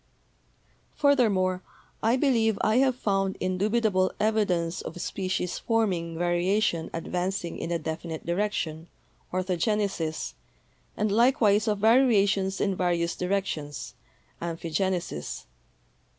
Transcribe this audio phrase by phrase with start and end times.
[0.95, 1.61] Furthermore,
[2.01, 7.77] I believe I have found indubitable evidence of species form ing variation advancing in a
[7.77, 8.87] definite direction
[9.31, 10.33] (ortho genesis)
[10.97, 13.93] and likewise of variations in various directions
[14.41, 15.45] (amphigenesis).